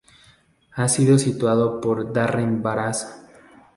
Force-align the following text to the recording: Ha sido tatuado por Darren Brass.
Ha 0.77 0.87
sido 0.87 1.15
tatuado 1.15 1.79
por 1.79 2.11
Darren 2.11 2.63
Brass. 2.63 3.05